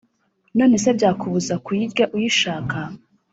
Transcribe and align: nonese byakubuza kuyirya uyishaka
nonese 0.57 0.87
byakubuza 0.97 1.53
kuyirya 1.65 2.05
uyishaka 2.15 2.77